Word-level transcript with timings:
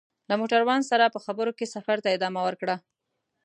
له 0.29 0.35
موټروان 0.41 0.81
سره 0.91 1.13
په 1.13 1.19
خبرو 1.25 1.51
کې 1.57 1.71
سفر 1.75 1.97
ته 2.03 2.09
ادامه 2.17 2.41
ورکړه. 2.45 2.75